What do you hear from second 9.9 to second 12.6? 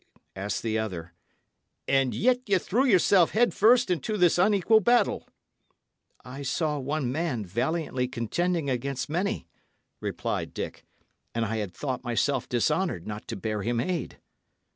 replied Dick, "and I had thought myself